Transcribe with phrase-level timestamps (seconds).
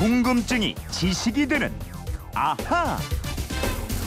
[0.00, 1.70] 궁금증이 지식이 되는
[2.34, 2.96] 아하.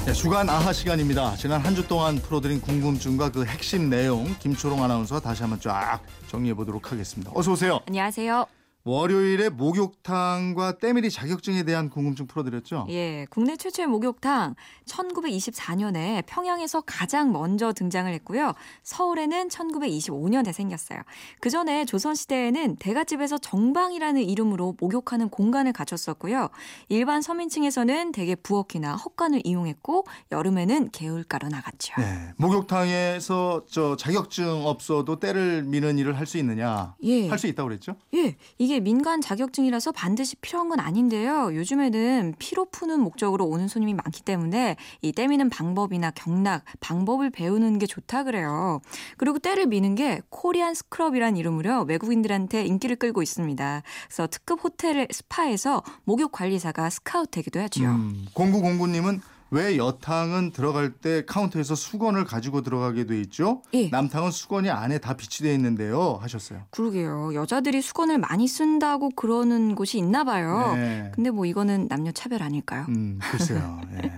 [0.07, 1.35] 네, 주간 아하 시간입니다.
[1.35, 6.55] 지난 한 주 동안 풀어드린 궁금증과 그 핵심 내용 김초롱 아나운서가 다시 한번 쫙 정리해
[6.55, 7.31] 보도록 하겠습니다.
[7.36, 7.79] 어서 오세요.
[7.87, 8.47] 안녕하세요.
[8.86, 12.88] 월요일에 목욕탕과 때밀이 자격증에 대한 궁금증 풀어드렸죠?
[12.89, 14.55] 예, 국내 최초의 목욕탕
[14.86, 18.51] 1924년에 평양에서 가장 먼저 등장을 했고요.
[18.83, 21.00] 서울에는 1925년에 생겼어요.
[21.39, 26.50] 그 전에 조선시대에는 대갓집에서 정방이라는 이름으로 목욕하는 공간을 갖췄었고요.
[26.89, 30.04] 일반 서민층에서는 대개 부엌이나 헛간을 이용했고
[30.34, 31.93] 여름에는 개울가로 나갔죠.
[32.02, 36.95] 네, 목욕탕에서 저 자격증 없어도 때를 미는 일을 할 수 있느냐?
[37.03, 37.28] 예.
[37.30, 37.95] 할 수 있다고 그랬죠?
[38.16, 41.55] 예, 이게 민간 자격증이라서 반드시 필요한 건 아닌데요.
[41.55, 47.86] 요즘에는 피로 푸는 목적으로 오는 손님이 많기 때문에 이 때미는 방법이나 경락, 방법을 배우는 게
[47.86, 48.81] 좋다 그래요.
[49.17, 53.83] 그리고 때를 미는 게 Korean scrub이란 이름으로 외국인들한테 인기를 끌고 있습니다.
[54.08, 57.83] 그래서 특급 호텔 스파에서 목욕 관리사가 스카우트되기도 하죠.
[57.86, 59.22] 음, 공구공구님은
[59.54, 63.62] 왜 여탕은 들어갈 때 카운터에서 수건을 가지고 들어가게 돼 있죠?
[63.76, 63.88] 예.
[63.88, 66.18] 남탕은 수건이 안에 다 비치되어 있는데요.
[66.20, 66.64] 하셨어요.
[66.72, 67.36] 그러게요.
[67.36, 70.73] 여자들이 수건을 많이 쓴다고 그러는 곳이 있나 봐요.
[70.76, 71.12] 네.
[71.14, 72.88] 근데 뭐 이거는 남녀 차별 아닐까요?
[72.90, 73.80] 음, 글쎄요.
[73.94, 74.12] 예.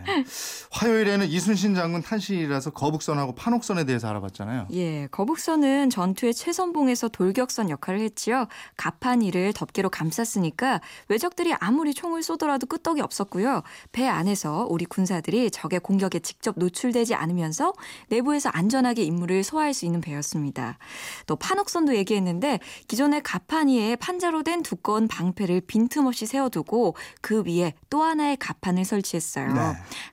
[0.71, 4.67] 화요일에는 이순신 장군 탄신이라서 거북선하고 판옥선에 대해서 알아봤잖아요.
[4.71, 8.47] 예, 거북선은 전투의 최선봉에서 돌격선 역할을 했지요.
[8.77, 13.63] 가판이를 덮개로 감쌌으니까 외적들이 아무리 총을 쏘더라도 끄떡이 없었고요.
[13.91, 17.73] 배 안에서 우리 군사 들이 적의 공격에 직접 노출되지 않으면서
[18.09, 20.77] 내부에서 안전하게 임무를 소화할 수 있는 배였습니다.
[21.25, 28.37] 또 판옥선도 얘기했는데 기존의 가판이에 판자로 된 두꺼운 방패를 빈틈없이 세워두고 그 위에 또 하나의
[28.37, 29.51] 가판을 설치했어요.
[29.51, 29.61] 네.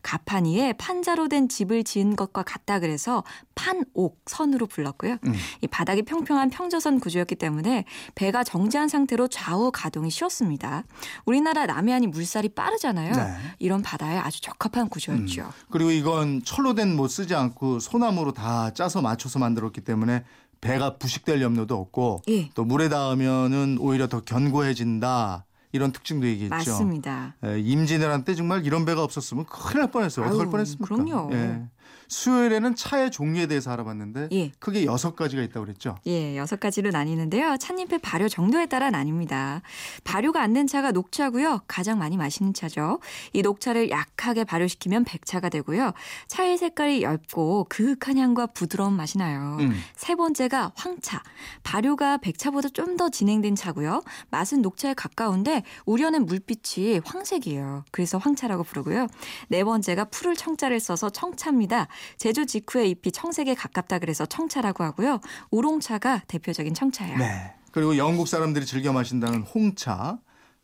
[0.03, 3.23] 가판이에 판자로 된 집을 지은 것과 같다 그래서
[3.55, 5.19] 판옥선으로 불렀고요.
[5.27, 5.35] 음.
[5.61, 10.85] 이 바닥이 평평한 평저선 구조였기 때문에 배가 정지한 상태로 좌우 가동이 쉬웠습니다.
[11.27, 13.13] 우리나라 남해안이 물살이 빠르잖아요.
[13.13, 13.35] 네.
[13.59, 15.51] 이런 바다에 아주 적합한 구조 였죠.
[15.71, 20.25] 그리고 이건 철로 된뭐 쓰지 않고 소나무로 다 짜서 맞춰서 만들었기 때문에
[20.61, 22.51] 배가 부식될 염려도 없고 예.
[22.55, 25.45] 또 물에 닿으면은 오히려 더 견고해진다.
[25.73, 26.55] 이런 특징도 얘기했죠.
[26.55, 27.35] 맞습니다.
[27.45, 30.27] 예, 임진왜란 때 정말 이런 배가 없었으면 큰일 날 뻔했어요.
[30.27, 30.95] 어떡할 뻔했습니까?
[30.95, 31.31] 그럼요.
[31.33, 31.63] 예.
[32.09, 34.51] 수요일에는 차의 종류에 대해서 알아봤는데 예.
[34.59, 35.97] 크게 여섯 가지가 있다고 그랬죠.
[36.07, 37.57] 예, 여섯 가지로 나뉘는데요.
[37.59, 39.63] 찻잎의 발효 정도에 따라 나뉩니다.
[40.05, 41.63] 발효가 안 된 차가 녹차고요.
[41.67, 43.01] 가장 많이 마시는 차죠.
[43.33, 45.93] 이 녹차를 약하게 발효시키면 백차가 되고요.
[46.29, 49.57] 차의 색깔이 엷고 그윽한 향과 부드러운 맛이 나요.
[49.61, 49.73] 음.
[49.97, 51.23] 세 번째가 황차.
[51.63, 54.03] 발효가 백차보다 좀 더 진행된 차고요.
[54.31, 57.85] 맛은 녹차에 가까운데 우려낸 물빛이 황색이에요.
[57.91, 59.07] 그래서 황차라고 부르고요.
[59.49, 61.72] 네 번째가 풀을 청자를 써서 청차입니다.
[62.17, 65.21] 제주 직후의 잎이 청색에 가깝다 그래서 청차라고 하고요.
[65.51, 67.19] 우롱차가 대표적인 청차예요.
[67.19, 67.55] 네.
[67.73, 70.19] 그리고 영국 사람들이 즐겨 마신다는 홍차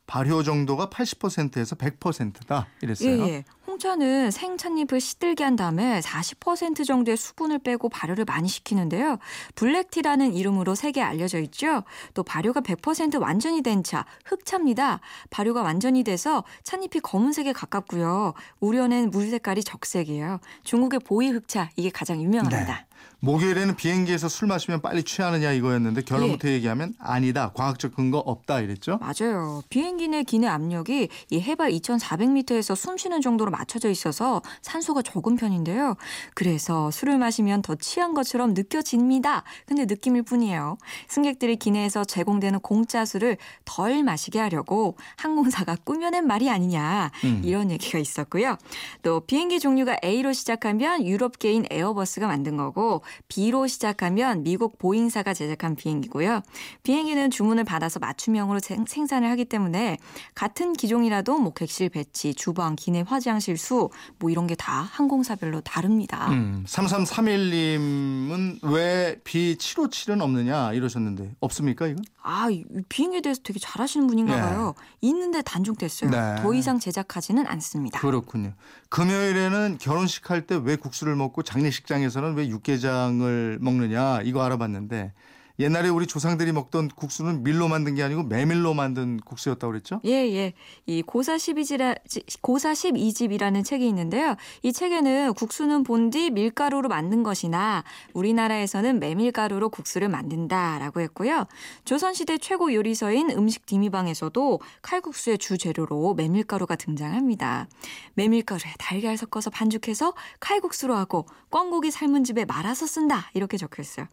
[0.07, 3.27] 발효 정도가 80%에서 100%다 이랬어요.
[3.27, 3.45] 예, 예.
[3.79, 9.19] 홍차는 생찻잎을 시들게 한 다음에 40% 정도의 수분을 빼고 발효를 많이 시키는데요.
[9.55, 11.85] 블랙티라는 이름으로 세계에 알려져 있죠.
[12.13, 14.99] 또 발효가 100% 완전히 된 차, 흑차입니다.
[15.31, 18.35] 발효가 완전히 돼서 찻잎이 검은색에 가깝고요.
[18.59, 20.41] 우려낸 물 색깔이 적색이에요.
[20.65, 22.79] 중국의 보이 흑차, 이게 가장 유명합니다.
[22.79, 22.88] 네.
[23.21, 27.51] 목요일에는 비행기에서 술 마시면 빨리 취하느냐 이거였는데 결론부터 얘기하면 아니다.
[27.53, 28.99] 과학적 근거 없다 이랬죠.
[28.99, 29.63] 맞아요.
[29.71, 35.97] 비행기 내 기내 압력이 이 해발 2,400m에서 숨 쉬는 정도로 맞춰져 있어서 산소가 적은 편인데요.
[36.35, 39.43] 그래서 술을 마시면 더 취한 것처럼 느껴집니다.
[39.67, 40.79] 근데 느낌일 뿐이에요.
[41.09, 47.11] 승객들이 기내에서 제공되는 공짜 술을 덜 마시게 하려고 항공사가 꾸며낸 말이 아니냐.
[47.25, 47.43] 음.
[47.45, 48.57] 이런 얘기가 있었고요.
[49.03, 52.88] 또 비행기 종류가 A로 시작하면 유럽계인 에어버스가 만든 거고
[53.29, 56.43] B로 시작하면 미국 보잉사가 제작한 비행기고요.
[56.83, 59.99] 비행기는 주문을 받아서 맞춤형으로 생, 생산을 하기 때문에
[60.35, 63.89] 같은 기종이라도 뭐 객실 배치, 주방, 기내 화장실 수
[64.19, 66.29] 뭐 이런 게 다 항공사별로 다릅니다.
[66.33, 72.05] 음, 3331님은 왜 B757은 없느냐 이러셨는데 없습니까 이건?
[72.23, 74.41] 아, 이 비행기에 대해서 되게 잘하시는 분인가 네.
[74.43, 74.75] 봐요.
[75.01, 76.11] 있는데 단종됐어요.
[76.11, 76.37] 네.
[76.43, 78.01] 더 이상 제작하지는 않습니다.
[78.01, 78.53] 그렇군요.
[78.91, 85.13] 금요일에는 결혼식 할 때 왜 국수를 먹고 장례식장에서는 왜 육개 장을 먹느냐 이거 알아봤는데
[85.61, 90.01] 옛날에 우리 조상들이 먹던 국수는 밀로 만든 게 아니고 메밀로 만든 국수였다고 그랬죠?
[90.05, 90.53] 예, 예.
[90.87, 91.99] 이 고사 12지라,
[92.41, 94.37] 고사 12집이라는 책이 있는데요.
[94.63, 97.83] 이 책에는 국수는 본디 밀가루로 만든 것이나
[98.13, 101.47] 우리나라에서는 메밀가루로 국수를 만든다라고 했고요.
[101.85, 107.67] 조선 시대 최고 요리서인 음식 디미방에서도 칼국수의 주 재료로 메밀가루가 등장합니다.
[108.15, 113.29] 메밀가루에 달걀 섞어서 반죽해서 칼국수로 하고 꿩고기 삶은 집에 말아서 쓴다.
[113.35, 114.07] 이렇게 적혀 있어요.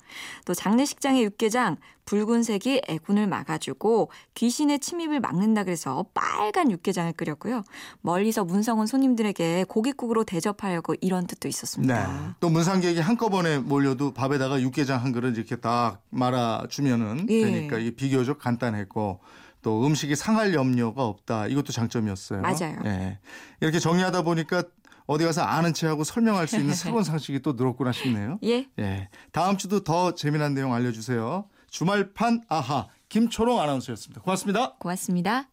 [0.45, 7.63] 또 장례식장의 육개장 붉은색이 애군을 막아주고 귀신의 침입을 막는다 그래서 빨간 육개장을 끓였고요.
[8.01, 11.49] 멀리서 문성은 손님들에게 고깃국으로 대접하려고 이런 뜻도 네.
[11.49, 12.37] 있었습니다.
[12.39, 17.41] 또 문상객이 한꺼번에 몰려도 밥에다가 육개장 한 그릇 이렇게 딱 말아주면은 예.
[17.41, 19.19] 되니까 이게 비교적 간단했고
[19.61, 21.47] 또 음식이 상할 염려가 없다.
[21.47, 22.41] 이것도 장점이었어요.
[22.41, 22.79] 맞아요.
[22.85, 23.19] 예.
[23.61, 24.63] 이렇게 정리하다 보니까
[25.07, 28.39] 어디 가서 아는 체하고 설명할 수 있는 새로운 상식이 또 늘었구나 싶네요.
[28.43, 28.67] 예.
[28.79, 29.09] 예.
[29.31, 31.45] 다음 주도 더 재미난 내용 알려주세요.
[31.69, 34.21] 주말판 아하 김초롱 아나운서였습니다.
[34.21, 34.73] 고맙습니다.
[34.79, 35.49] 고맙습니다.